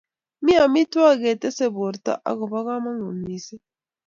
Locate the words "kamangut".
2.65-3.17